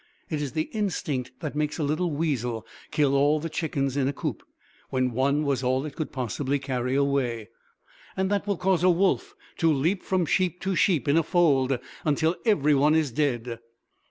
It 0.31 0.41
is 0.41 0.53
the 0.53 0.71
instinct 0.73 1.29
that 1.41 1.55
makes 1.55 1.77
a 1.77 1.83
little 1.83 2.09
weasel 2.09 2.65
kill 2.89 3.13
all 3.13 3.39
the 3.39 3.51
chickens 3.51 3.95
in 3.95 4.07
a 4.07 4.13
coop, 4.13 4.41
when 4.89 5.11
one 5.11 5.43
was 5.43 5.61
all 5.61 5.85
it 5.85 5.95
could 5.95 6.11
possibly 6.11 6.57
carry 6.57 6.95
away, 6.95 7.49
and 8.17 8.31
that 8.31 8.47
will 8.47 8.57
cause 8.57 8.81
a 8.83 8.89
wolf 8.89 9.35
to 9.57 9.71
leap 9.71 10.01
from 10.01 10.25
sheep 10.25 10.59
to 10.61 10.73
sheep 10.75 11.07
in 11.07 11.17
a 11.17 11.21
fold 11.21 11.77
until 12.03 12.35
every 12.47 12.73
one 12.73 12.95
is 12.95 13.11
dead. 13.11 13.59